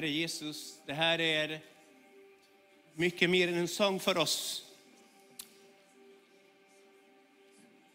[0.00, 1.60] Herre Jesus, det här är
[2.94, 4.62] mycket mer än en sång för oss.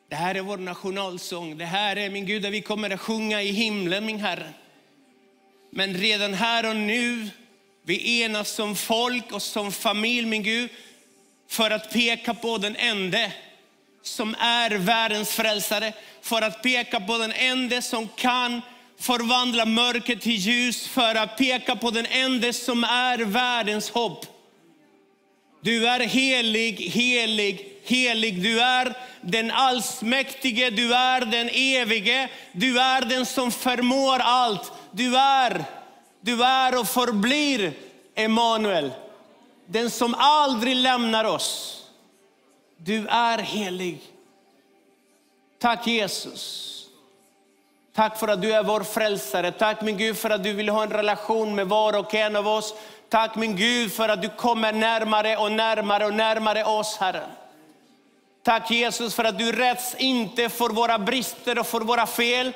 [0.09, 1.57] Det här är vår nationalsång.
[1.57, 4.53] Det här är min Gud, där vi kommer att sjunga i himlen, min Herre.
[5.69, 7.29] Men redan här och nu,
[7.83, 10.69] vi enas som folk och som familj, min Gud,
[11.47, 13.33] för att peka på den ende
[14.01, 18.61] som är världens frälsare, för att peka på den ende som kan
[18.99, 24.25] förvandla mörker till ljus, för att peka på den ende som är världens hopp.
[25.61, 28.43] Du är helig, helig, helig.
[28.43, 34.71] Du är den allsmäktige, du är den evige, du är den som förmår allt.
[34.91, 35.65] Du är,
[36.21, 37.73] du är och förblir
[38.15, 38.91] Emanuel,
[39.65, 41.83] den som aldrig lämnar oss.
[42.77, 43.99] Du är helig.
[45.59, 46.74] Tack Jesus.
[47.95, 49.51] Tack för att du är vår frälsare.
[49.51, 52.47] Tack min Gud för att du vill ha en relation med var och en av
[52.47, 52.73] oss.
[53.09, 57.23] Tack min Gud för att du kommer närmare och närmare och närmare oss Herre.
[58.43, 62.51] Tack Jesus för att du rätts inte för våra brister och för våra fel.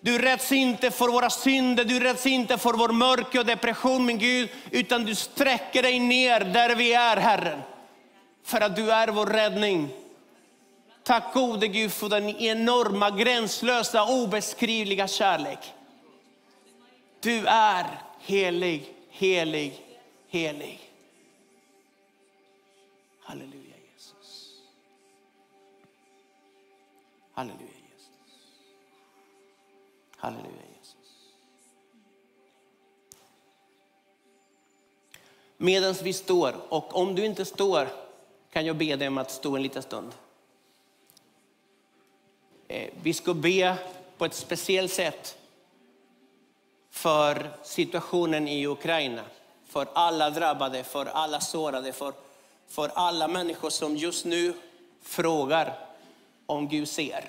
[0.00, 4.18] Du rätts inte för våra synder, du rätts inte för vår mörker och depression min
[4.18, 7.62] Gud, utan du sträcker dig ner där vi är Herren.
[8.44, 10.01] För att du är vår räddning.
[11.02, 15.74] Tack gode Gud för den enorma, gränslösa, obeskrivliga kärlek.
[17.20, 19.86] Du är helig, helig,
[20.28, 20.80] helig.
[23.20, 24.58] Halleluja Jesus.
[27.32, 28.10] Halleluja Jesus.
[30.16, 31.32] Halleluja Jesus.
[35.56, 37.88] Medan vi står, och om du inte står
[38.52, 40.12] kan jag be dig om att stå en liten stund.
[42.72, 43.76] Eh, vi ska be
[44.18, 45.38] på ett speciellt sätt
[46.90, 49.22] för situationen i Ukraina.
[49.66, 52.12] För alla drabbade, för alla sårade, för,
[52.68, 54.54] för alla människor som just nu
[55.02, 55.78] frågar
[56.46, 57.24] om Gud ser.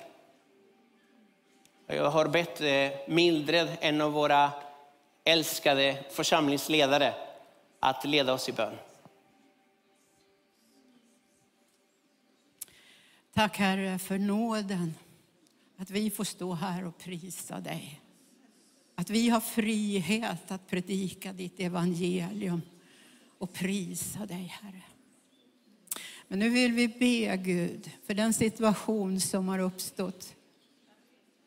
[1.86, 4.50] Jag har bett eh, Mildred, en av våra
[5.24, 7.14] älskade församlingsledare,
[7.80, 8.74] att leda oss i bön.
[13.34, 14.94] Tack Herre för nåden,
[15.76, 18.00] att vi får stå här och prisa dig.
[18.94, 22.62] Att vi har frihet att predika ditt evangelium
[23.38, 24.82] och prisa dig Herre.
[26.28, 30.34] Men nu vill vi be Gud för den situation som har uppstått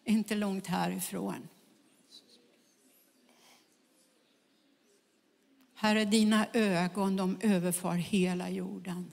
[0.05, 1.47] inte långt härifrån.
[5.73, 9.11] Herre, dina ögon de överfar hela jorden.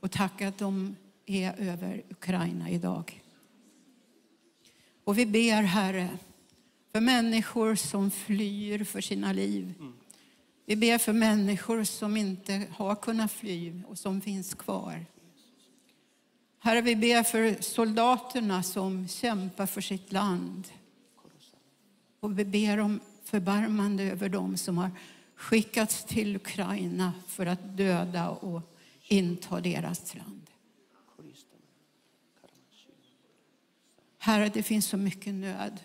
[0.00, 0.96] Och tack att de
[1.26, 3.21] är över Ukraina idag.
[5.04, 6.08] Och vi ber, Herre,
[6.92, 9.74] för människor som flyr för sina liv.
[10.66, 15.06] Vi ber för människor som inte har kunnat fly och som finns kvar.
[16.58, 20.68] Herre, vi ber för soldaterna som kämpar för sitt land.
[22.20, 24.90] Och vi ber om förbarmande över dem som har
[25.34, 28.60] skickats till Ukraina för att döda och
[29.08, 30.51] inta deras land.
[34.24, 35.80] Herre, det finns så mycket nöd.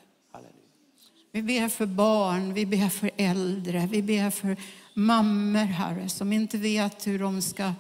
[1.32, 4.58] Vi ber för barn, vi ber för äldre, vi ber för
[4.94, 7.74] mammor, Herre, som inte vet hur de ska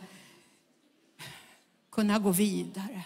[1.91, 3.03] kunna gå vidare.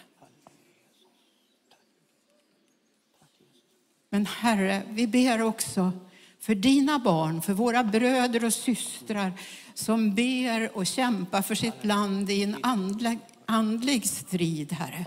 [4.10, 5.92] Men Herre, vi ber också
[6.40, 9.32] för dina barn, för våra bröder och systrar
[9.74, 15.04] som ber och kämpar för sitt land i en andlig, andlig strid, Herre.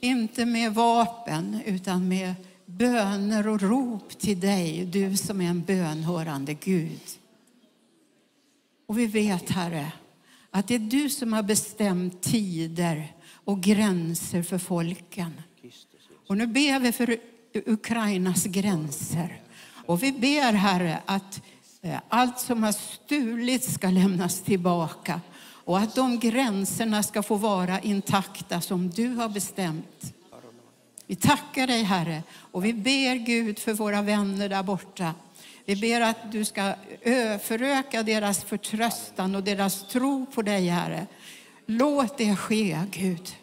[0.00, 2.34] Inte med vapen, utan med
[2.66, 7.00] böner och rop till dig, du som är en bönhörande Gud.
[8.86, 9.92] Och vi vet, Herre,
[10.50, 15.40] att det är du som har bestämt tider och gränser för folken.
[16.28, 17.16] Och nu ber vi för
[17.66, 19.42] Ukrainas gränser.
[19.86, 21.42] Och vi ber, Herre, att
[21.82, 25.20] eh, allt som har stulits ska lämnas tillbaka
[25.68, 30.14] och att de gränserna ska få vara intakta som du har bestämt.
[31.06, 35.14] Vi tackar dig Herre och vi ber Gud för våra vänner där borta.
[35.64, 36.74] Vi ber att du ska
[37.42, 41.06] föröka deras förtröstan och deras tro på dig Herre.
[41.66, 43.36] Låt det ske Gud.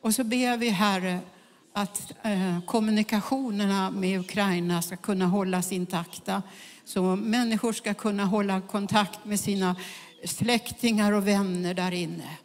[0.00, 1.18] Och så ber vi Herre
[1.72, 6.42] att eh, kommunikationerna med Ukraina ska kunna hållas intakta.
[6.84, 9.76] Så människor ska kunna hålla kontakt med sina
[10.24, 12.38] släktingar och vänner där inne.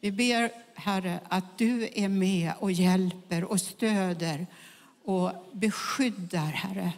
[0.00, 4.46] Vi ber, Herre, att du är med och hjälper och stöder
[5.04, 6.92] och beskyddar, Herre.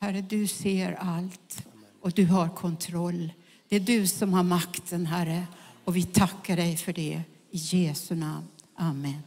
[0.00, 1.66] Herre, du ser allt
[2.00, 3.32] och du har kontroll.
[3.68, 5.46] Det är du som har makten, Herre.
[5.84, 7.22] Och vi tackar dig för det.
[7.50, 8.48] I Jesu namn.
[8.74, 9.22] Amen.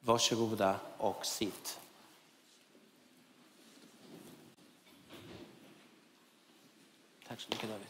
[0.00, 1.78] Varsågoda och sitt.
[7.32, 7.86] Tack så mycket David.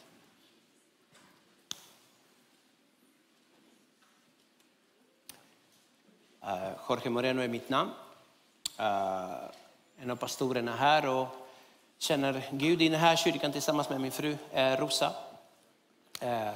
[6.43, 7.91] Uh, Jorge Moreno är mitt namn.
[8.81, 9.51] Uh,
[9.99, 11.29] en av pastorerna här och
[11.99, 15.15] känner Gud i den här kyrkan tillsammans med min fru uh, Rosa.
[16.21, 16.53] Eh,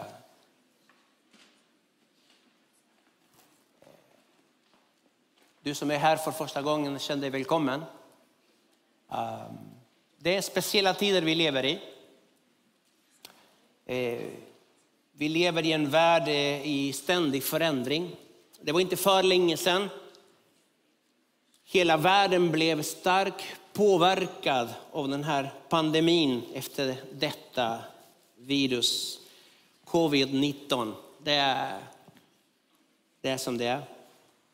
[5.63, 7.85] du som är här för första gången, känn dig välkommen.
[10.17, 11.96] Det är speciella tider vi lever i.
[13.87, 14.19] Eh,
[15.13, 18.17] vi lever i en värld eh, i ständig förändring.
[18.61, 19.89] Det var inte för länge sedan
[21.65, 27.79] hela världen blev starkt påverkad av den här pandemin efter detta
[28.37, 29.21] virus,
[29.85, 30.93] covid-19.
[31.23, 31.79] Det är,
[33.21, 33.83] det är som det är.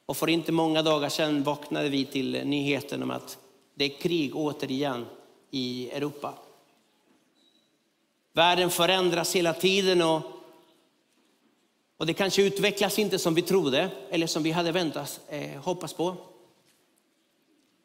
[0.07, 3.39] Och för inte många dagar sedan vaknade vi till nyheten om att
[3.75, 5.07] det är krig återigen
[5.51, 6.35] i Europa.
[8.33, 10.23] Världen förändras hela tiden och
[12.03, 15.93] och det kanske utvecklas inte som vi trodde eller som vi hade väntat, eh, hoppas
[15.93, 16.17] på.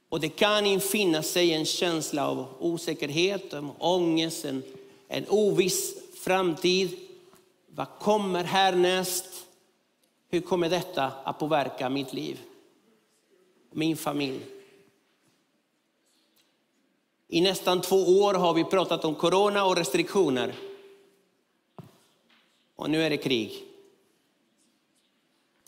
[0.09, 4.63] Och det kan infinna sig en känsla av osäkerhet, ångest, en,
[5.07, 6.97] en oviss framtid.
[7.67, 9.25] Vad kommer härnäst?
[10.29, 12.39] Hur kommer detta att påverka mitt liv?
[13.71, 14.39] Min familj?
[17.27, 20.55] I nästan två år har vi pratat om corona och restriktioner.
[22.75, 23.63] Och nu är det krig.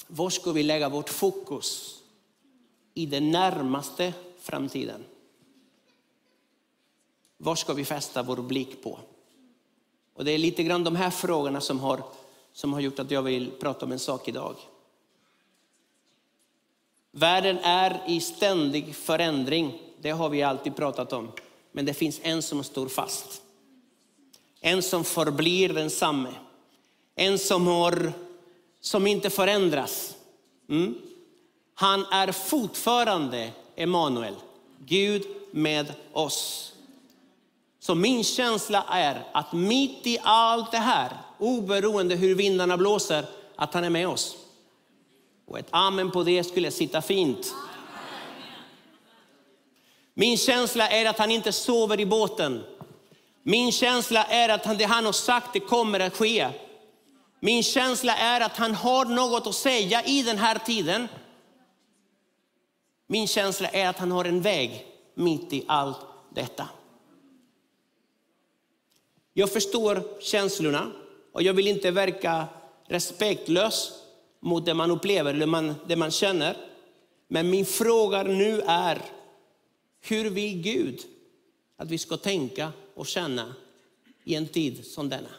[0.07, 1.99] Var ska vi lägga vårt fokus
[2.93, 5.03] i den närmaste framtiden?
[7.37, 8.99] Var ska vi fästa vår blick på?
[10.13, 12.03] Och det är lite grann de här frågorna som har,
[12.53, 14.55] som har gjort att jag vill prata om en sak idag.
[17.11, 19.81] Världen är i ständig förändring.
[20.01, 21.31] Det har vi alltid pratat om.
[21.79, 23.41] Men det finns en som står fast.
[24.61, 26.29] En som förblir densamme.
[27.15, 28.13] En som har
[28.81, 30.15] som inte förändras.
[30.69, 30.95] Mm.
[31.73, 34.35] Han är fortfarande Emanuel,
[34.85, 36.73] Gud med oss.
[37.79, 43.73] Så min känsla är att mitt i allt det här, oberoende hur vindarna blåser, att
[43.73, 44.37] han är med oss.
[45.47, 47.53] Och ett amen på det skulle sitta fint.
[50.19, 52.63] Min känsla är att han inte sover i båten.
[53.43, 56.49] Min känsla är att det han har sagt det kommer att ske.
[57.39, 61.07] Min känsla är att han har något att säga i den här tiden.
[63.07, 64.85] Min känsla är att han har en väg
[65.15, 65.99] mitt i allt
[66.35, 66.69] detta.
[69.33, 70.91] Jag förstår känslorna
[71.33, 72.45] och jag vill inte verka
[72.87, 73.91] respektlös
[74.39, 76.57] mot det man upplever eller det man känner.
[77.27, 79.01] Men min fråga nu är,
[80.01, 80.99] hur vill Gud
[81.77, 83.55] att vi ska tänka och känna
[84.23, 85.29] i en tid som denna?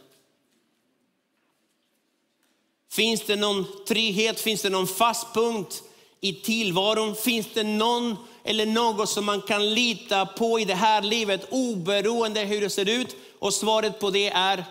[2.91, 4.41] Finns det någon trygghet?
[4.41, 5.83] Finns det någon fast punkt
[6.21, 7.15] i tillvaron?
[7.15, 12.41] Finns det någon eller något som man kan lita på i det här livet oberoende
[12.41, 13.17] hur det ser ut?
[13.39, 14.65] Och svaret på det är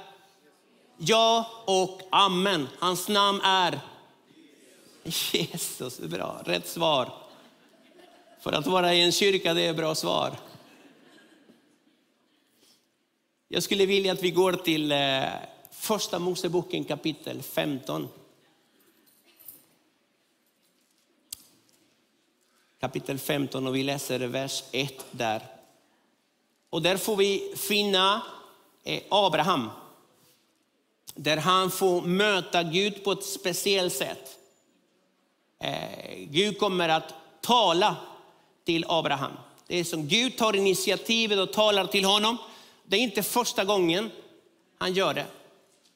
[0.98, 2.68] ja och amen.
[2.80, 3.80] Hans namn är
[5.04, 6.00] Jesus.
[6.00, 7.19] Bra, rätt svar.
[8.40, 10.38] För att vara i en kyrka, det är bra svar.
[13.48, 15.24] Jag skulle vilja att vi går till eh,
[15.72, 18.08] Första Moseboken kapitel 15.
[22.80, 25.42] Kapitel 15 och vi läser vers 1 där.
[26.70, 28.22] Och där får vi finna
[28.84, 29.70] eh, Abraham.
[31.16, 34.40] Där han får möta Gud på ett speciellt sätt.
[35.60, 37.98] Eh, Gud kommer att tala
[38.70, 39.32] till Abraham.
[39.68, 42.38] Det är som Gud tar initiativet och talar till honom.
[42.88, 44.12] Det är inte första gången
[44.78, 45.26] han gör det.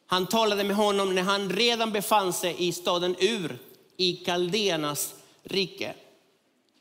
[0.08, 3.58] Han talade med honom när han redan befann sig i staden Ur
[3.98, 5.13] i Kaldenas
[5.44, 5.94] rike.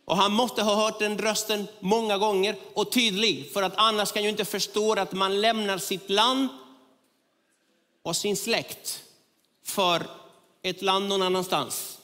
[0.04, 4.22] Och han måste ha hört den rösten många gånger och tydlig, för att annars kan
[4.22, 6.48] ju inte förstå att man lämnar sitt land
[8.02, 9.02] och sin släkt
[9.64, 10.02] för
[10.62, 11.98] ett land någon annanstans.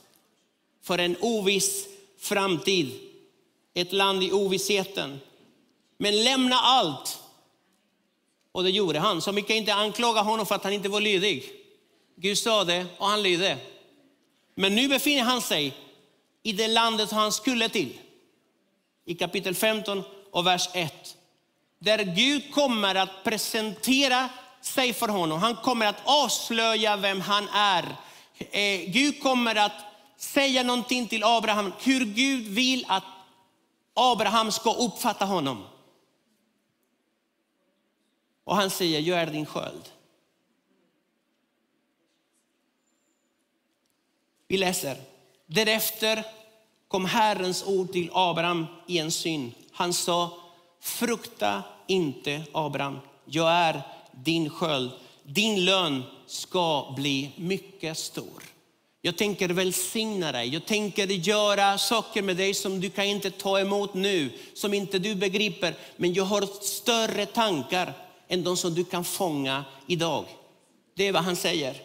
[0.82, 1.86] För en oviss
[2.18, 3.07] framtid,
[3.80, 5.20] ett land i ovissheten.
[5.98, 7.18] Men lämna allt
[8.52, 9.22] och det gjorde han.
[9.22, 11.52] Så vi kan inte anklaga honom för att han inte var lydig.
[12.16, 13.58] Gud sa det och han lydde.
[14.54, 15.74] Men nu befinner han sig
[16.42, 17.98] i det landet han skulle till.
[19.04, 21.16] i kapitel 15 och vers 1.
[21.78, 24.28] Där Gud kommer att presentera
[24.62, 25.38] sig för honom.
[25.38, 27.96] Han kommer att avslöja vem han är.
[28.38, 29.72] Eh, Gud kommer att
[30.16, 33.04] säga någonting till Abraham, hur Gud vill att
[33.98, 35.64] Abraham ska uppfatta honom.
[38.44, 39.88] Och han säger, jag är din sköld.
[44.48, 44.96] Vi läser.
[45.46, 46.24] Därefter
[46.88, 49.54] kom Herrens ord till Abraham i en syn.
[49.72, 50.38] Han sa,
[50.80, 54.90] frukta inte Abraham, jag är din sköld.
[55.22, 58.42] Din lön ska bli mycket stor.
[59.08, 60.48] Jag tänker välsigna dig.
[60.48, 64.98] Jag tänker göra saker med dig som du kan inte ta emot nu, som inte
[64.98, 65.74] du begriper.
[65.96, 67.92] Men jag har större tankar
[68.28, 70.24] än de som du kan fånga idag.
[70.94, 71.82] Det är vad han säger.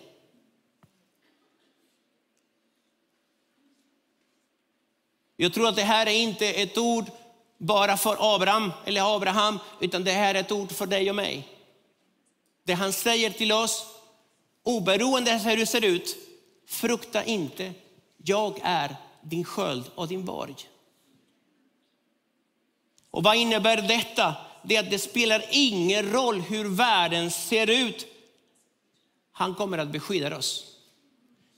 [5.35, 7.05] Jag tror att det här är inte ett ord
[7.57, 11.47] bara för Abraham eller Abraham, utan det här är ett ord för dig och mig.
[12.63, 13.85] Det han säger till oss,
[14.63, 16.22] oberoende av hur det ser ut,
[16.73, 17.73] frukta inte,
[18.17, 20.55] jag är din sköld och din borg.
[23.11, 24.35] Och vad innebär detta?
[24.63, 28.07] Det är att det spelar ingen roll hur världen ser ut.
[29.31, 30.73] Han kommer att beskydda oss.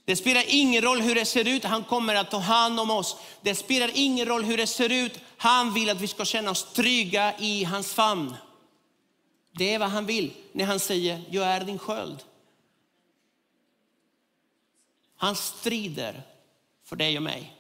[0.06, 3.18] Det spelar ingen roll hur det ser ut, han kommer att ta hand om oss.
[3.42, 6.74] Det spelar ingen roll hur det ser ut, han vill att vi ska känna oss
[6.74, 8.36] trygga i hans famn.
[9.52, 12.24] Det är vad han vill när han säger, jag är din sköld.
[15.18, 16.22] Han strider
[16.84, 17.56] för dig och mig.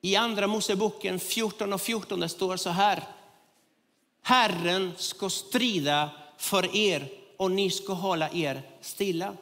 [0.00, 3.08] I andra Moseboken 14 och 14 det står så här.
[4.22, 9.36] Herren ska strida för er och ni ska hålla er stilla.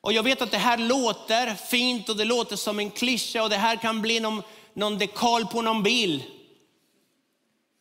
[0.00, 3.50] Och jag vet att det här låter fint och det låter som en klyscha och
[3.50, 6.22] det här kan bli någon, någon dekal på någon bil.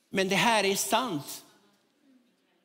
[0.09, 1.45] Men det här är sant.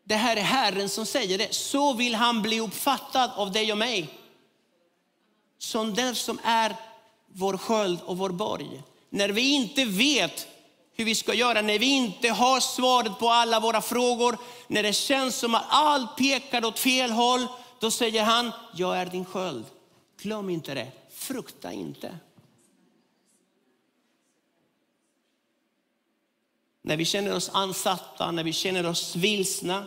[0.04, 1.54] Det här är Herren som säger det.
[1.54, 4.08] Så vill han bli uppfattad av dig och mig.
[5.58, 6.76] Som den som är
[7.32, 8.82] vår sköld och vår borg.
[9.10, 10.48] När vi inte vet
[10.96, 14.92] hur vi ska göra, när vi inte har svaret på alla våra frågor, när det
[14.92, 17.46] känns som att allt pekar åt fel håll,
[17.80, 19.64] då säger han, jag är din sköld.
[20.22, 22.18] Glöm inte det, frukta inte.
[26.82, 29.86] När vi känner oss ansatta, när vi känner oss vilsna,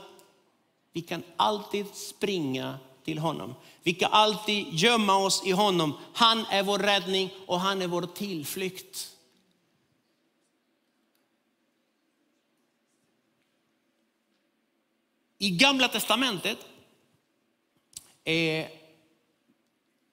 [0.97, 3.55] vi kan alltid springa till honom.
[3.83, 5.97] Vi kan alltid gömma oss i honom.
[6.13, 9.15] Han är vår räddning och han är vår tillflykt.
[15.37, 16.57] I Gamla Testamentet
[18.23, 18.65] eh,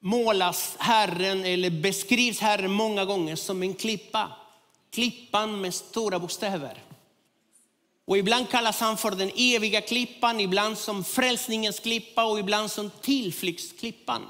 [0.00, 4.32] målas Herren, eller beskrivs Herren många gånger som en klippa.
[4.90, 6.82] Klippan med stora bokstäver.
[8.04, 12.90] Och ibland kallas han för den eviga klippan, ibland som frälsningens klippa och ibland som
[12.90, 14.26] tillflyktsklippan.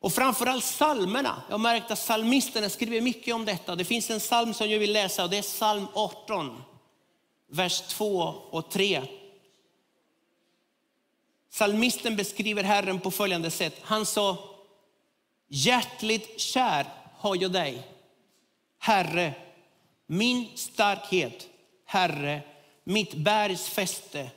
[0.00, 1.42] Och framförallt psalmerna.
[1.48, 3.74] Jag har märkt att psalmisterna skriver mycket om detta.
[3.74, 6.62] Det finns en psalm som jag vill läsa och det är psalm 18,
[7.48, 9.02] vers 2 och 3.
[11.50, 13.76] Psalmisten beskriver Herren på följande sätt.
[13.82, 14.38] Han sa,
[15.48, 16.86] hjärtligt kär
[17.18, 17.82] har jag dig,
[18.78, 19.34] Herre,
[20.06, 21.48] min starkhet,
[21.86, 22.40] Herre,
[22.84, 24.30] mitt bergs fäste,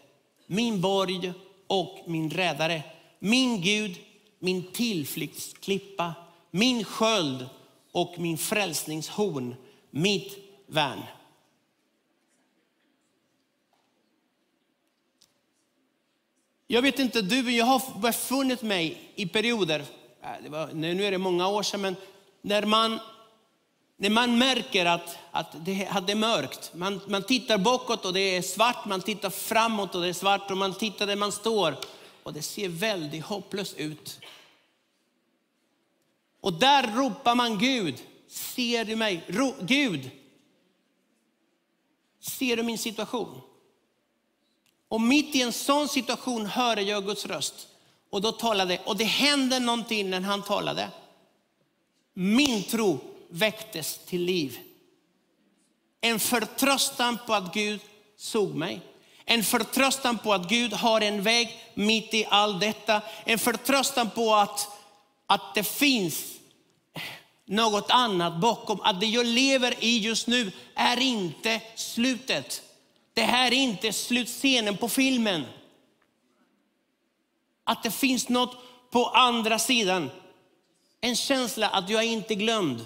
[0.48, 1.34] min borg
[1.68, 2.84] och min räddare,
[3.20, 3.98] min Gud,
[4.40, 6.14] min tillflyktsklippa,
[6.52, 7.50] min sköld
[7.92, 9.56] och min frälsningshorn,
[9.90, 10.38] mitt
[10.68, 11.00] värn.
[16.68, 19.80] Jag vet inte du, men jag har befunnit mig i perioder,
[20.24, 21.96] äh, det var, nu är det många år sedan, men
[22.42, 23.00] när man,
[24.02, 26.72] när man märker att, att, det, att det är mörkt.
[26.74, 30.52] Man, man tittar bakåt och det är svart, man tittar framåt och det är svart
[30.52, 31.76] och man tittar där man står
[32.24, 34.20] och det ser väldigt hopplöst ut.
[36.42, 37.96] Och där ropar man Gud,
[38.28, 39.24] ser du mig?
[39.28, 40.10] Ro, Gud,
[42.20, 43.42] ser du min situation?
[44.88, 47.68] Och mitt i en sån situation hörde jag Guds röst.
[48.10, 50.90] Och då talade, och det hände någonting när han talade.
[52.14, 54.60] Min tro väcktes till liv.
[56.02, 57.80] En förtröstan på att Gud
[58.18, 58.82] såg mig.
[59.26, 63.02] En förtröstan på att Gud har en väg mitt i allt detta.
[63.26, 64.68] En förtröstan på att,
[65.26, 66.40] att det finns
[67.46, 68.82] något annat bakom.
[68.82, 72.62] Att det jag lever i just nu är inte slutet.
[73.14, 75.46] Det här är inte slutscenen på filmen.
[77.64, 78.58] Att det finns något
[78.92, 80.12] på andra sidan.
[81.02, 82.86] En känsla att jag är inte glömd,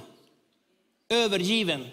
[1.10, 1.88] övergiven.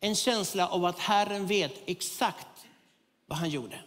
[0.00, 2.66] En känsla av att Herren vet exakt
[3.26, 3.80] vad han gjorde.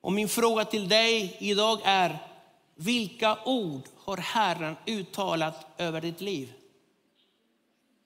[0.00, 2.18] Och min fråga till dig idag är,
[2.74, 6.52] vilka ord har Herren uttalat över ditt liv?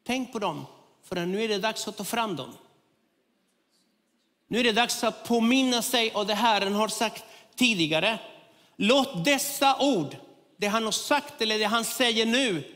[0.04, 0.66] Tänk på dem,
[1.02, 2.52] för nu är det dags att ta fram dem.
[4.46, 8.18] Nu är det dags att påminna sig om det Herren har sagt tidigare.
[8.76, 10.16] Låt dessa ord,
[10.62, 12.74] det han har sagt eller det han säger nu,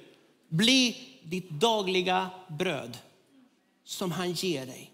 [0.49, 2.99] bli ditt dagliga bröd
[3.85, 4.93] som han ger dig.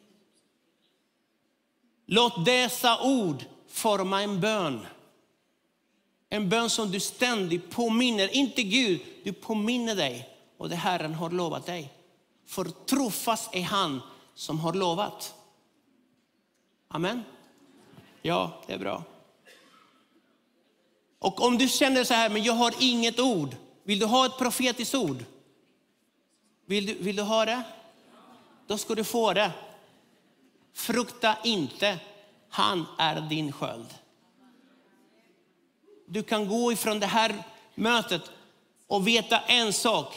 [2.07, 4.87] Låt dessa ord forma en bön.
[6.29, 11.31] En bön som du ständigt påminner, inte Gud, du påminner dig och det Herren har
[11.31, 11.93] lovat dig.
[12.47, 14.01] För trofast är han
[14.35, 15.35] som har lovat.
[16.89, 17.23] Amen.
[18.23, 19.05] Ja, det är bra.
[21.23, 23.57] Och om du känner så här, men jag har inget ord.
[23.85, 25.25] Vill du ha ett profetiskt ord?
[26.67, 27.63] Vill du, vill du ha det?
[28.67, 29.51] Då ska du få det.
[30.75, 31.99] Frukta inte,
[32.49, 33.87] han är din sköld.
[36.07, 37.43] Du kan gå ifrån det här
[37.75, 38.23] mötet
[38.87, 40.15] och veta en sak.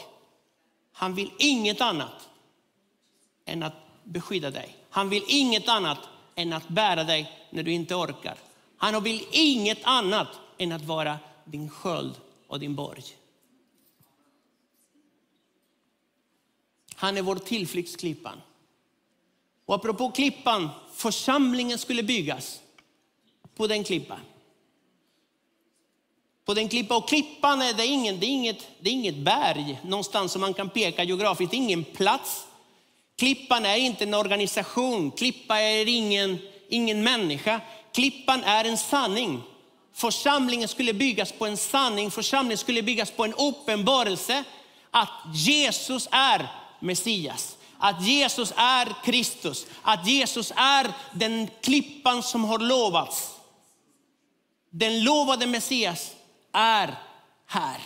[0.92, 2.28] Han vill inget annat
[3.44, 4.76] än att beskydda dig.
[4.90, 5.98] Han vill inget annat
[6.34, 8.34] än att bära dig när du inte orkar.
[8.76, 12.14] Han vill inget annat än att vara din sköld
[12.46, 13.04] och din borg.
[16.94, 18.40] Han är vår tillflyktsklippan.
[19.66, 22.60] Och apropå klippan, församlingen skulle byggas
[23.56, 24.20] på den klippan.
[26.44, 26.96] På den klippan.
[26.96, 30.54] Och klippan är, det ingen, det är inget, det är inget berg någonstans som man
[30.54, 31.50] kan peka geografiskt.
[31.50, 32.46] Det är ingen plats.
[33.16, 35.10] Klippan är inte en organisation.
[35.10, 37.60] klippan är ingen, ingen människa.
[37.92, 39.42] Klippan är en sanning.
[39.96, 42.10] Församlingen skulle byggas på en sanning.
[42.10, 44.44] Församlingen skulle byggas på en uppenbarelse
[44.90, 46.48] att Jesus är
[46.80, 47.56] Messias.
[47.78, 49.66] Att Jesus är Kristus.
[49.82, 53.30] Att Jesus är den klippan som har lovats.
[54.70, 56.12] Den lovade Messias
[56.52, 56.94] är
[57.46, 57.80] här.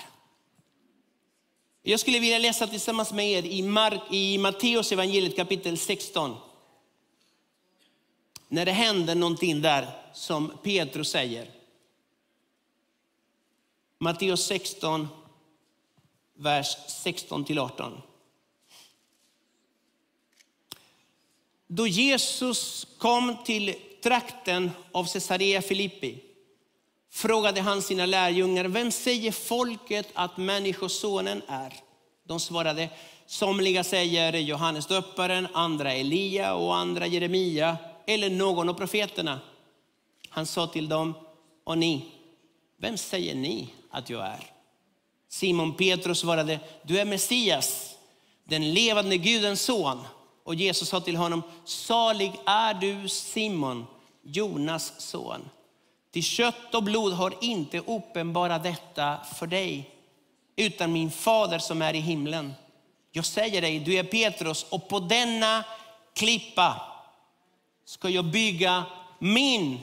[1.83, 6.37] Jag skulle vilja läsa tillsammans med er i, Mark, i Matteus evangeliet kapitel 16.
[8.49, 11.60] När det händer någonting där som Petrus säger.
[14.03, 15.09] Matteus 16,
[16.35, 18.03] vers 16 till 18.
[21.67, 26.19] Då Jesus kom till trakten av Caesarea Filippi
[27.11, 31.75] frågade han sina lärjungar, vem säger folket att Människosonen är?
[32.25, 32.89] De svarade,
[33.27, 39.41] somliga säger Johannes döparen, andra Elia och andra Jeremia eller någon av profeterna.
[40.29, 41.15] Han sa till dem,
[41.65, 42.05] och ni,
[42.77, 44.51] vem säger ni att jag är?
[45.29, 47.95] Simon Petrus svarade, du är Messias,
[48.45, 50.01] den levande Gudens son.
[50.45, 53.87] Och Jesus sa till honom, salig är du Simon,
[54.23, 55.49] Jonas son.
[56.13, 59.91] Till kött och blod har inte uppenbarat detta för dig,
[60.57, 62.55] utan min fader som är i himlen.
[63.13, 65.65] Jag säger dig, du är Petrus och på denna
[66.15, 66.83] klippa
[67.85, 68.85] ska jag bygga
[69.19, 69.79] min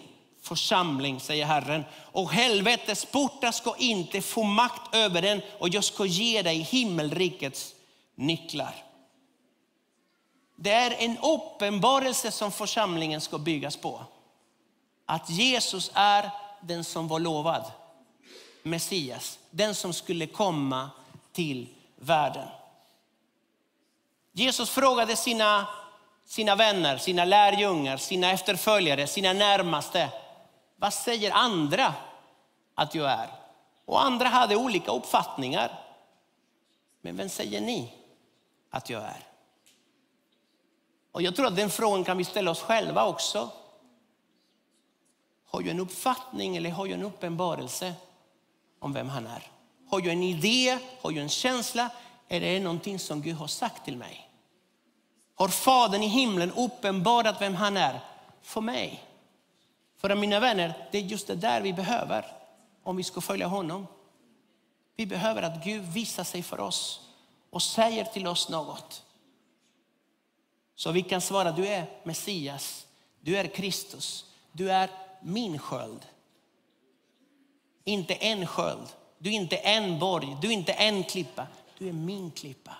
[0.47, 1.85] församling, säger Herren.
[1.93, 7.73] Och helvetets portar ska inte få makt över den och jag ska ge dig himmelrikets
[8.15, 8.75] nycklar.
[10.55, 14.01] Det är en uppenbarelse som församlingen ska byggas på.
[15.05, 16.31] Att Jesus är
[16.61, 17.71] den som var lovad,
[18.63, 20.89] Messias, den som skulle komma
[21.31, 22.47] till världen.
[24.31, 25.67] Jesus frågade sina,
[26.25, 30.09] sina vänner, sina lärjungar, sina efterföljare, sina närmaste.
[30.77, 31.93] Vad säger andra
[32.75, 33.29] att jag är?
[33.85, 35.79] Och andra hade olika uppfattningar.
[37.01, 37.93] Men vem säger ni
[38.69, 39.23] att jag är?
[41.11, 43.49] Och jag tror att den frågan kan vi ställa oss själva också.
[45.49, 47.93] Har jag en uppfattning eller har jag en uppenbarelse
[48.79, 49.51] om vem han är?
[49.89, 51.89] Har jag en idé, har jag en känsla
[52.27, 54.29] eller är det någonting som Gud har sagt till mig?
[55.35, 57.99] Har Fadern i himlen uppenbarat vem han är
[58.41, 59.06] för mig?
[59.97, 62.25] För mina vänner, det är just det där vi behöver
[62.83, 63.87] om vi ska följa honom.
[64.95, 67.01] Vi behöver att Gud visar sig för oss
[67.49, 69.03] och säger till oss något.
[70.75, 72.87] Så vi kan svara, du är Messias,
[73.21, 74.89] du är Kristus, du är
[75.21, 76.05] min sköld.
[77.83, 81.93] Inte en sköld, du är inte en borg, du är inte en klippa, du är
[81.93, 82.75] min klippa.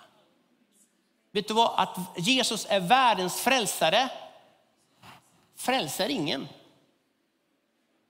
[1.32, 1.80] Vet du vad?
[1.80, 4.10] Att Jesus är världens frälsare
[5.56, 6.47] frälsar ingen.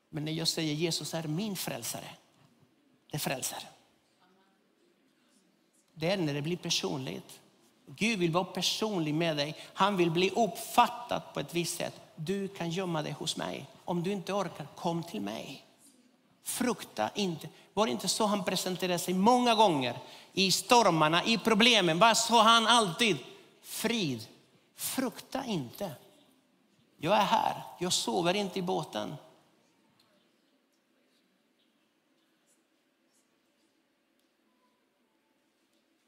[0.09, 2.09] Men när jag säger Jesus är min frälsare,
[3.11, 3.69] det frälser.
[5.93, 7.39] Det är när det blir personligt.
[7.85, 9.55] Gud vill vara personlig med dig.
[9.73, 12.01] Han vill bli uppfattad på ett visst sätt.
[12.15, 13.65] Du kan gömma dig hos mig.
[13.85, 15.65] Om du inte orkar, kom till mig.
[16.43, 17.49] Frukta inte.
[17.73, 19.99] Var det inte så han presenterade sig många gånger?
[20.33, 21.99] I stormarna, i problemen.
[21.99, 23.17] Vad sa han alltid?
[23.61, 24.27] Frid.
[24.75, 25.91] Frukta inte.
[26.97, 27.63] Jag är här.
[27.79, 29.15] Jag sover inte i båten.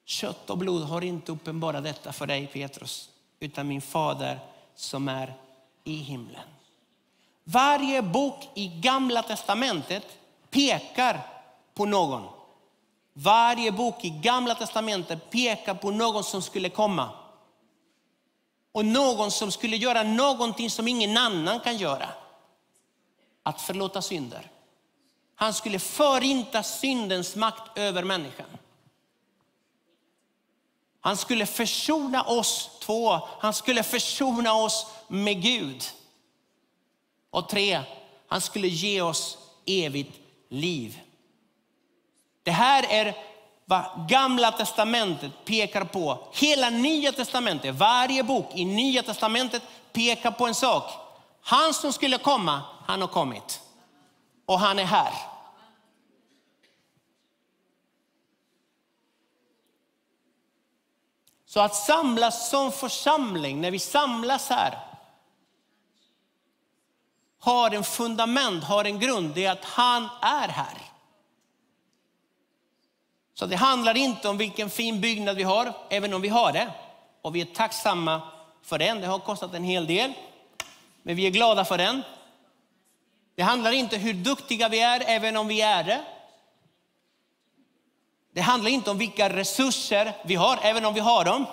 [0.10, 4.40] Kött och blod har inte uppenbarat detta för dig Petrus, utan min fader
[4.76, 5.34] som är
[5.84, 6.48] i himlen.
[7.44, 10.04] Varje bok i gamla testamentet
[10.50, 11.22] pekar
[11.74, 12.24] på någon.
[13.14, 17.10] Varje bok i gamla testamentet pekar på någon som skulle komma.
[18.72, 22.10] Och någon som skulle göra någonting som ingen annan kan göra.
[23.44, 24.52] Att förlåta synder.
[25.36, 28.48] Han skulle förinta syndens makt över människan.
[31.02, 33.20] Han skulle försona oss två.
[33.40, 35.84] Han skulle försona oss med Gud.
[37.32, 37.82] Och tre,
[38.28, 41.00] han skulle ge oss evigt liv.
[42.44, 43.16] Det här är
[43.66, 46.28] vad gamla testamentet pekar på.
[46.34, 50.84] Hela nya testamentet, varje bok i nya testamentet pekar på en sak.
[51.42, 53.62] Han som skulle komma, han har kommit.
[54.46, 55.14] Och han är här.
[61.50, 64.80] Så att samlas som församling, när vi samlas här,
[67.40, 70.78] har en fundament, har en grund, det är att han är här.
[73.34, 76.72] Så det handlar inte om vilken fin byggnad vi har, även om vi har det.
[77.22, 78.22] Och vi är tacksamma
[78.64, 80.14] för den, det har kostat en hel del.
[81.04, 82.04] Men vi är glada för den.
[83.36, 86.04] Det handlar inte om hur duktiga vi är, även om vi är det.
[88.40, 91.46] Det handlar inte om vilka resurser vi har, även om vi har dem.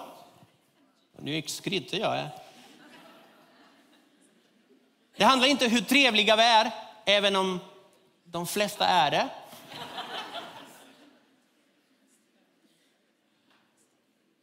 [1.18, 2.28] Nu skryter jag.
[5.16, 6.70] Det handlar inte om hur trevliga vi är,
[7.04, 7.60] även om
[8.24, 9.28] de flesta är det.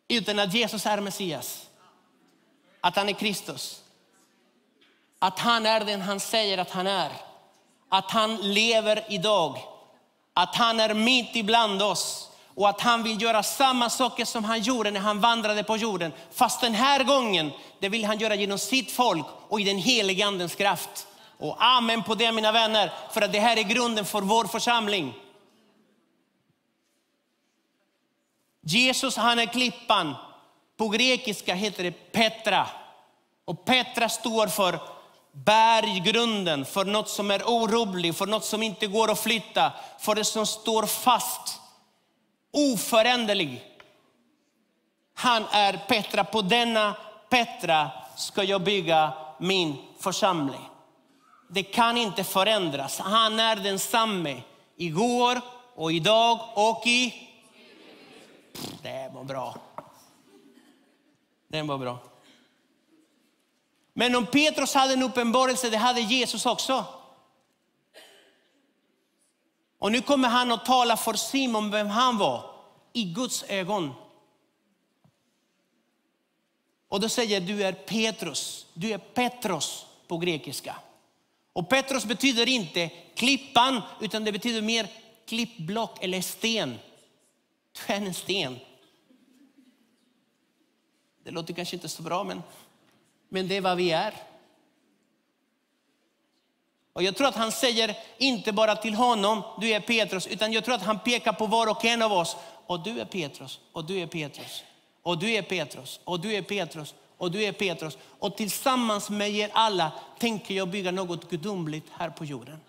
[0.07, 1.69] Utan att Jesus är Messias.
[2.81, 3.83] Att han är Kristus.
[5.19, 7.11] Att han är den han säger att han är.
[7.89, 9.59] Att han lever idag.
[10.33, 14.61] Att han är mitt ibland oss och att han vill göra samma saker som han
[14.61, 16.13] gjorde när han vandrade på jorden.
[16.31, 20.25] Fast den här gången, det vill han göra genom sitt folk och i den helige
[20.25, 21.07] andens kraft.
[21.37, 25.13] Och amen på det mina vänner, för att det här är grunden för vår församling.
[28.61, 30.15] Jesus han är klippan.
[30.77, 32.67] På grekiska heter det Petra.
[33.45, 34.79] Och Petra står för
[35.31, 40.23] berggrunden, för något som är orubbligt, för något som inte går att flytta, för det
[40.23, 41.59] som står fast
[42.53, 43.63] oföränderlig.
[45.13, 46.23] Han är Petra.
[46.23, 46.95] På denna
[47.29, 50.69] Petra ska jag bygga min församling.
[51.49, 52.99] Det kan inte förändras.
[52.99, 54.41] Han är densamme
[54.77, 55.41] igår
[55.75, 57.29] och idag och i...
[58.81, 59.55] Det var bra.
[61.47, 61.97] Den var bra.
[63.93, 66.85] Men om Petrus hade en uppenbarelse, det hade Jesus också.
[69.83, 72.55] Och nu kommer han att tala för Simon vem han var
[72.93, 73.93] i Guds ögon.
[76.87, 80.75] Och då säger du är Petrus, du är Petros på grekiska.
[81.53, 84.87] Och Petros betyder inte klippan, utan det betyder mer
[85.25, 86.79] klippblock eller sten.
[87.71, 88.59] Du är en sten.
[91.23, 92.43] Det låter kanske inte så bra, men,
[93.29, 94.13] men det är vad vi är.
[96.93, 100.65] Och jag tror att han säger inte bara till honom, du är Petrus, utan jag
[100.65, 102.35] tror att han pekar på var och en av oss.
[102.67, 104.63] Och du är Petrus, och du är Petrus,
[105.03, 107.97] och du är Petrus, och du är Petrus, och du är Petrus.
[108.19, 112.59] Och tillsammans med er alla tänker jag bygga något gudomligt här på jorden.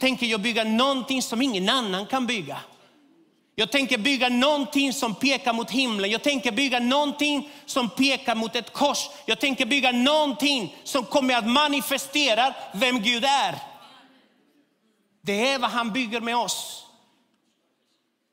[0.00, 2.58] Tänker jag bygga någonting som ingen annan kan bygga.
[3.58, 6.10] Jag tänker bygga någonting som pekar mot himlen.
[6.10, 9.08] Jag tänker bygga någonting som pekar mot ett kors.
[9.26, 13.58] Jag tänker bygga någonting som kommer att manifestera vem Gud är.
[15.22, 16.86] Det är vad han bygger med oss.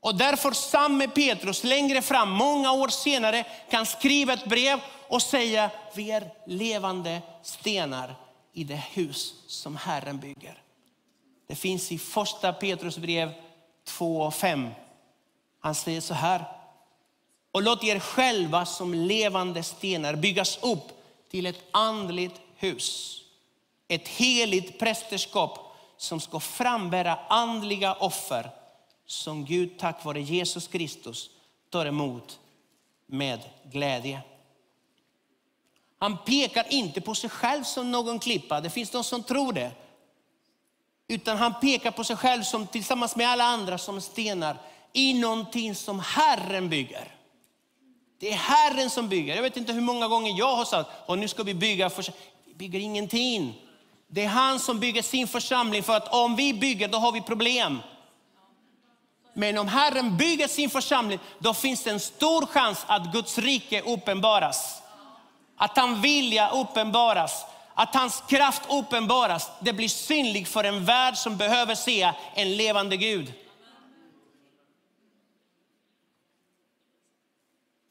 [0.02, 5.70] Och därför samme Petrus längre fram, många år senare, kan skriva ett brev och säga,
[5.96, 8.16] vi är levande stenar
[8.54, 10.62] i det hus som Herren bygger.
[11.48, 13.32] Det finns i första Petrus brev
[13.86, 14.70] 2 och 5.
[15.64, 16.46] Han säger så här.
[17.52, 20.84] Och låt er själva som levande stenar byggas upp
[21.32, 23.20] till ett andligt hus.
[23.88, 28.50] Ett heligt prästerskap som ska frambära andliga offer
[29.06, 31.30] som Gud tack vare Jesus Kristus
[31.70, 32.40] tar emot
[33.06, 33.40] med
[33.72, 34.22] glädje.
[36.00, 39.72] Han pekar inte på sig själv som någon klippa, det finns de som tror det.
[41.08, 44.58] Utan han pekar på sig själv som tillsammans med alla andra som stenar
[44.94, 47.08] i någonting som Herren bygger.
[48.20, 49.36] Det är Herren som bygger.
[49.36, 51.90] Jag vet inte hur många gånger jag har sagt, och nu ska vi bygga.
[51.90, 52.06] För...
[52.46, 53.62] Vi bygger ingenting.
[54.08, 57.22] Det är han som bygger sin församling för att om vi bygger då har vi
[57.22, 57.80] problem.
[59.34, 63.82] Men om Herren bygger sin församling, då finns det en stor chans att Guds rike
[63.82, 64.82] uppenbaras.
[65.58, 69.52] Att han vilja uppenbaras, att hans kraft uppenbaras.
[69.60, 73.34] Det blir synligt för en värld som behöver se en levande Gud.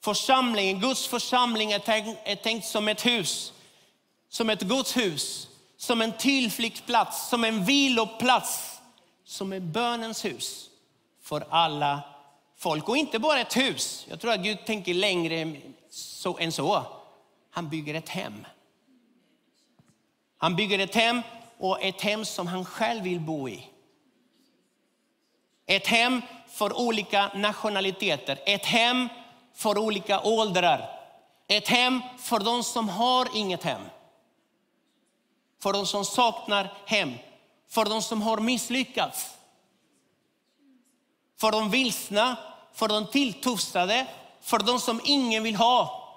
[0.04, 3.52] Församlingen, Guds församling är tänkt, är tänkt som ett hus,
[4.28, 8.80] som ett Guds hus, som en tillflyktsplats, som en viloplats,
[9.24, 10.70] som ett bönens hus
[11.22, 12.02] för alla
[12.56, 12.88] folk.
[12.88, 14.06] Och inte bara ett hus.
[14.08, 15.56] Jag tror att Gud tänker längre
[15.90, 16.82] så, än så.
[17.50, 18.46] Han bygger ett hem.
[20.38, 21.22] Han bygger ett hem
[21.58, 23.66] och ett hem som han själv vill bo i.
[25.66, 28.38] Ett hem för olika nationaliteter.
[28.46, 29.08] Ett hem
[29.54, 30.98] för olika åldrar.
[31.46, 33.82] Ett hem för de som har inget hem.
[35.62, 37.12] För de som saknar hem.
[37.68, 39.36] För de som har misslyckats.
[41.36, 42.36] För de vilsna,
[42.72, 44.06] för de tilltufsade,
[44.40, 46.08] för de som ingen vill ha.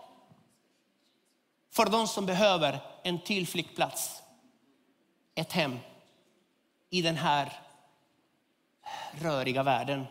[1.71, 4.21] För de som behöver en tillflyktplats.
[5.35, 5.79] Ett hem
[6.89, 7.53] i den här
[9.11, 10.05] röriga världen.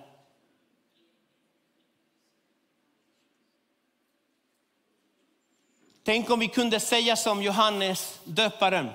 [6.05, 8.89] Tänk om vi kunde säga som Johannes döparen.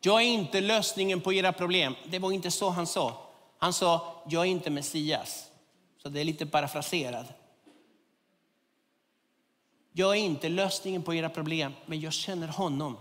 [0.00, 1.94] Jag är inte lösningen på era problem.
[2.06, 3.26] Det var inte så han sa.
[3.58, 5.50] Han sa, jag är inte Messias.
[6.02, 7.26] Så det är lite parafraserat.
[9.92, 12.96] Jag är inte lösningen på era problem, men jag känner honom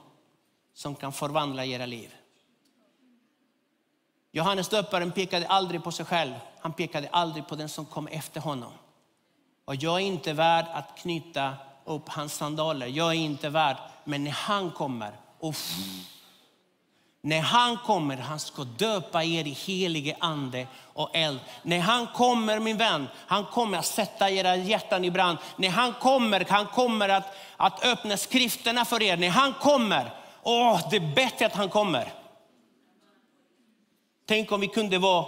[0.74, 2.16] som kan förvandla era liv.
[4.32, 6.34] Johannes döparen pekade aldrig på sig själv.
[6.60, 8.72] Han pekade aldrig på den som kom efter honom.
[9.66, 11.54] Och jag är inte värd att knyta
[11.88, 12.88] upp hans sandaler.
[12.88, 15.78] Jag är inte värd, men när han kommer, uff,
[17.22, 21.40] när han kommer, han ska döpa er i helige ande och eld.
[21.64, 25.38] När han kommer min vän, han kommer att sätta era hjärtan i brand.
[25.56, 29.18] När han kommer, han kommer att, att öppna skrifterna för er.
[29.18, 32.14] När han kommer, åh, det är bättre att han kommer.
[34.28, 35.26] Tänk om vi kunde vara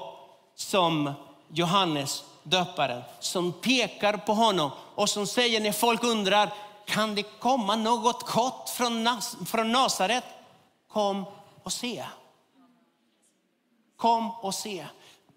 [0.56, 1.14] som
[1.54, 6.54] Johannes döparen som pekar på honom och som säger när folk undrar,
[6.86, 10.24] kan det komma något gott från, Nas från Nasaret?
[10.88, 11.26] Kom
[11.64, 12.06] och se.
[13.98, 14.86] Kom och se.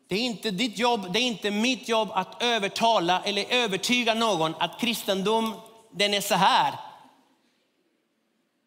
[0.09, 4.55] Det är inte ditt jobb, det är inte mitt jobb att övertala eller övertyga någon
[4.59, 5.55] att kristendom,
[5.91, 6.75] den är så här.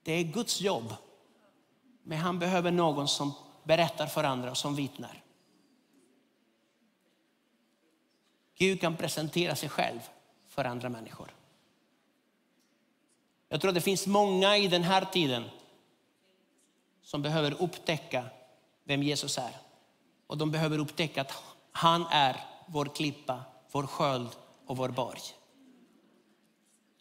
[0.04, 0.94] Det är Guds jobb.
[2.04, 5.25] Men han behöver någon som berättar för andra och som vittnar.
[8.58, 10.00] Gud kan presentera sig själv
[10.48, 11.34] för andra människor.
[13.50, 15.44] Jag tror att det finns många i den här tiden
[17.02, 18.26] som behöver upptäcka
[18.84, 19.58] vem Jesus är.
[20.28, 24.30] Och de behöver upptäcka att han är vår klippa, vår sköld
[24.66, 25.22] och vår borg.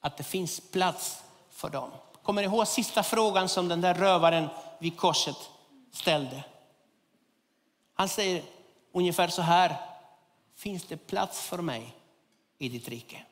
[0.00, 1.90] Att det finns plats för dem.
[2.22, 5.50] Kommer ni ihåg sista frågan som den där rövaren vid korset
[5.92, 6.44] ställde?
[7.94, 8.42] Han säger
[8.92, 9.93] ungefär så här.
[10.64, 11.96] Finns det plats för mig
[12.58, 13.22] i ditt rike?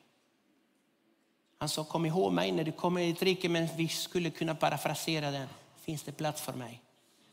[1.57, 4.55] Han sa, kom ihåg mig när du kommer i ditt rike, men vi skulle kunna
[4.55, 5.47] parafrasera den.
[5.81, 6.81] Finns det plats för mig?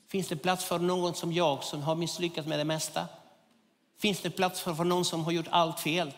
[0.09, 3.09] Finns det plats för någon som jag som har misslyckats med det mesta?
[3.99, 6.13] Finns det plats för, någon som har gjort allt fel?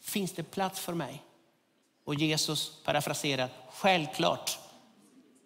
[0.00, 1.22] Finns det plats för mig?
[2.04, 4.58] Och Jesus parafraserar, självklart.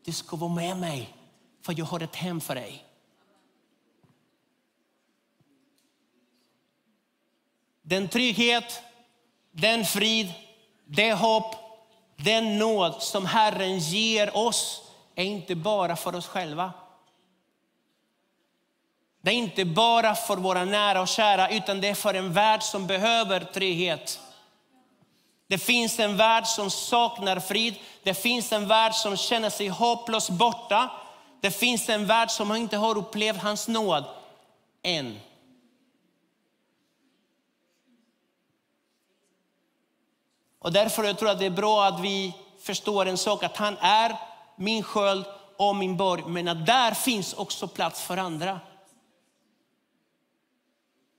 [0.04, 1.14] Du ska vara med mig,
[1.62, 2.84] för jag har ett hem för dig.
[7.86, 8.82] Den trygghet,
[9.52, 10.32] den frid,
[10.84, 11.54] det hopp,
[12.16, 14.82] den nåd som Herren ger oss
[15.14, 16.72] är inte bara för oss själva.
[19.22, 22.62] Det är inte bara för våra nära och kära, utan det är för en värld
[22.62, 24.20] som behöver trygghet.
[25.46, 27.74] Det finns en värld som saknar frid.
[28.02, 30.90] Det finns en värld som känner sig hopplöst borta.
[31.40, 34.04] Det finns en värld som inte har upplevt hans nåd
[34.82, 35.20] än.
[40.64, 43.76] Och därför jag tror jag det är bra att vi förstår en sak, att han
[43.80, 44.16] är
[44.56, 45.24] min sköld
[45.56, 48.60] och min borg, men att där finns också plats för andra.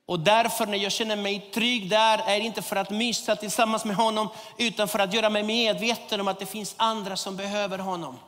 [0.06, 3.86] Och därför när jag känner mig trygg där är det inte för att mysa tillsammans
[3.86, 7.78] med honom utan för att göra mig medveten om att det finns andra som behöver
[7.78, 8.20] honom.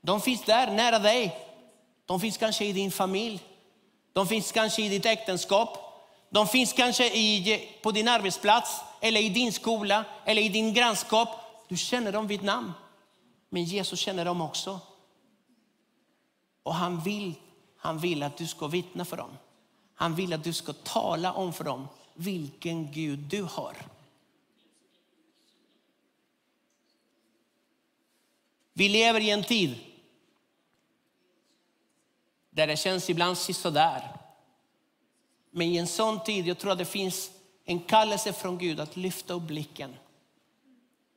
[0.00, 1.38] De finns där nära dig.
[2.06, 3.40] De finns kanske i din familj.
[4.12, 5.78] De finns kanske i ditt äktenskap.
[6.30, 11.28] De finns kanske i, på din arbetsplats, eller i din skola, eller i din grannskap.
[11.68, 12.72] Du känner dem vid namn.
[13.48, 14.80] Men Jesus känner dem också.
[16.62, 17.34] Och han vill,
[17.76, 19.30] han vill att du ska vittna för dem.
[19.94, 23.76] Han vill att du ska tala om för dem vilken Gud du har.
[28.72, 29.78] Vi lever i en tid
[32.50, 34.16] där det känns ibland sådär.
[35.50, 37.30] Men i en sån tid, jag tror att det finns
[37.64, 39.96] en kallelse från Gud att lyfta upp blicken.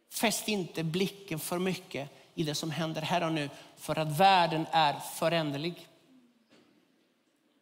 [0.10, 4.66] Fäst inte blicken för mycket i det som händer här och nu, för att världen
[4.72, 5.88] är föränderlig.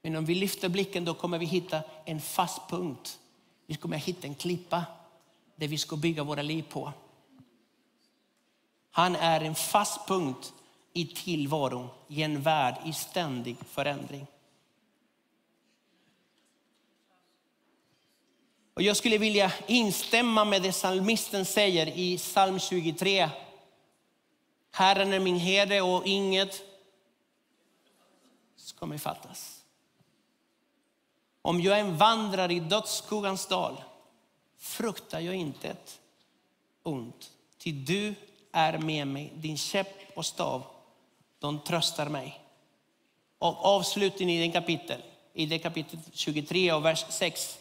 [0.02, 3.20] Men om vi lyfter blicken då kommer vi hitta en fast punkt.
[3.66, 4.86] Vi kommer hitta en klippa
[5.56, 6.94] där vi ska bygga våra liv på.
[8.92, 10.54] Han är en fast punkt
[10.94, 14.28] i tillvaron i en värld i ständig förändring.
[18.74, 23.30] Och jag skulle vilja instämma med det psalmisten säger i psalm 23.
[24.72, 26.62] Herren är min herde och inget
[28.56, 29.64] ska mig fattas.
[31.42, 33.84] Om jag än vandrar i dödsskuggans dal
[34.58, 36.00] fruktar jag inte ett
[36.84, 37.32] ont.
[37.58, 38.16] Ty du
[38.52, 40.64] är med mig, din käpp och stav,
[41.40, 42.40] de tröstar mig.
[43.38, 45.02] Och avslutningen i det kapitel,
[45.34, 47.60] i det kapitlet 23 och vers 6,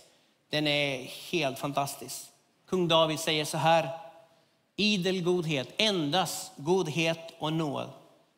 [0.52, 2.26] den är helt fantastisk.
[2.66, 3.98] Kung David säger så här,
[4.76, 7.90] idel godhet, endast godhet och nåd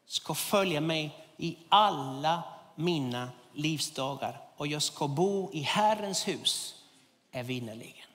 [0.07, 2.43] ska följa mig i alla
[2.75, 6.83] mina livsdagar och jag ska bo i Herrens hus
[7.31, 8.09] evinnerligen.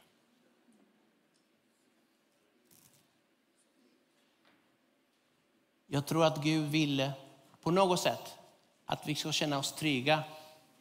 [5.87, 7.11] Jag tror att Gud ville
[7.61, 8.35] på något sätt
[8.85, 10.23] att vi ska känna oss trygga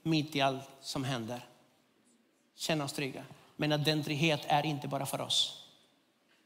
[0.02, 1.47] mitt i allt som händer.
[2.58, 3.24] Känna oss trygga.
[3.56, 5.64] Men att den trygghet är inte bara för oss.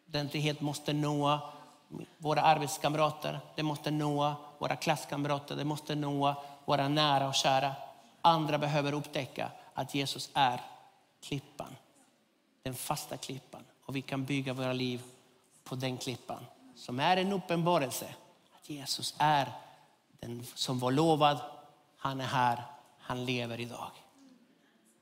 [0.06, 1.40] Den trygghet måste nå
[2.18, 7.74] våra arbetskamrater, det måste nå våra klasskamrater, det måste nå våra nära och kära.
[8.22, 10.60] Andra behöver upptäcka att Jesus är
[11.20, 11.76] klippan,
[12.62, 13.64] den fasta klippan.
[13.84, 15.02] Och vi kan bygga våra liv
[15.64, 16.46] på den klippan
[16.76, 18.14] som är en uppenbarelse
[18.56, 19.52] att Jesus är
[20.20, 21.38] den som var lovad.
[21.96, 22.62] Han är här,
[22.98, 23.90] han lever idag.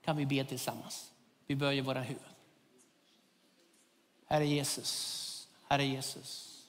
[0.01, 1.11] Kan vi be tillsammans?
[1.47, 2.33] Vi böjer våra huvuden.
[4.25, 6.67] Herre Jesus, Herre Jesus.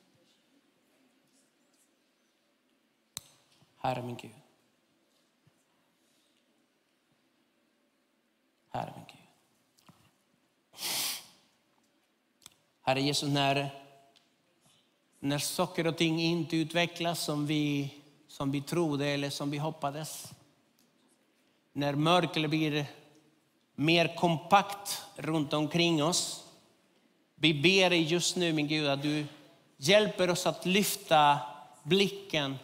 [3.76, 4.30] Herre min Gud.
[8.70, 9.18] Herre min Gud.
[12.82, 13.82] Herre Jesus, när,
[15.20, 17.94] när saker och ting inte utvecklas som vi,
[18.28, 20.32] som vi trodde eller som vi hoppades.
[21.72, 22.86] När mörkret blir
[23.82, 26.44] mer kompakt runt omkring oss.
[27.34, 29.26] Vi ber dig just nu, min Gud, att du
[29.76, 31.38] hjälper oss att lyfta
[31.82, 32.58] blicken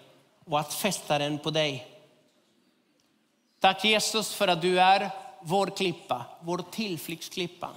[0.45, 1.87] och att fästa den på dig.
[3.61, 7.71] Tack Jesus för att du är vår klippa, vår tillflyktsklippa.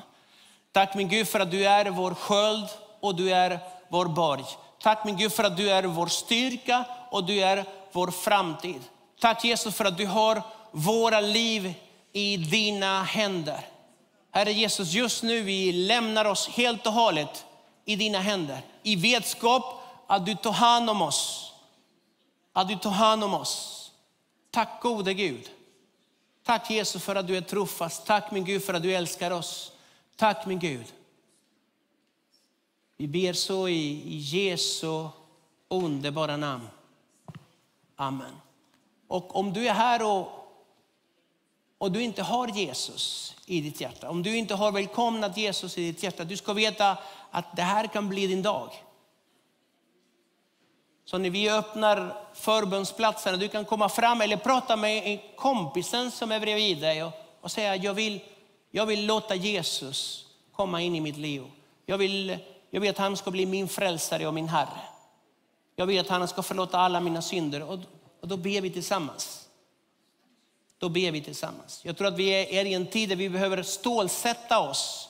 [0.72, 2.68] Tack min Gud för att du är vår sköld
[3.00, 4.46] och du är vår borg.
[4.82, 8.82] Tack min Gud för att du är vår styrka och du är vår framtid.
[9.20, 11.74] Tack Jesus för att du har våra liv
[12.14, 13.66] i dina händer.
[14.32, 17.46] Herre Jesus, just nu vi lämnar oss helt och hållet
[17.86, 18.62] i dina händer.
[18.84, 19.64] I vetskap
[20.08, 21.54] att du tar hand om oss.
[22.54, 23.92] Att du tar hand om oss.
[24.52, 25.50] Tack gode Gud.
[26.44, 28.06] Tack Jesus för att du är trofast.
[28.06, 29.72] Tack min Gud för att du älskar oss.
[30.16, 30.86] Tack min Gud.
[32.98, 35.08] Vi ber så i Jesu
[35.70, 36.68] underbara namn.
[37.96, 38.36] Amen.
[39.08, 40.41] Och om du är här och,
[41.82, 45.92] och du inte har Jesus i ditt hjärta, om du inte har välkomnat Jesus i
[45.92, 46.98] ditt hjärta, du ska veta
[47.32, 48.84] att det här kan bli din dag.
[51.06, 56.40] Så när vi öppnar förbundsplatserna, du kan komma fram eller prata med kompisen som är
[56.40, 57.12] bredvid dig och,
[57.42, 58.20] och säga, jag vill,
[58.72, 61.44] jag vill låta Jesus komma in i mitt liv.
[61.86, 62.38] Jag vill,
[62.70, 64.82] jag vill att han ska bli min frälsare och min Herre.
[65.76, 67.62] Jag vill att han ska förlåta alla mina synder.
[67.64, 67.80] Och,
[68.22, 69.41] och då ber vi tillsammans.
[70.82, 71.86] Då ber vi tillsammans.
[71.86, 75.10] Jag tror att vi är i en tid där vi behöver stålsätta oss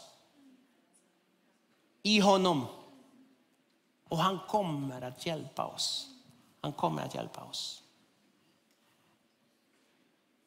[2.03, 2.67] i honom.
[4.09, 6.07] Och han kommer att hjälpa oss.
[6.61, 7.80] Han kommer att hjälpa oss.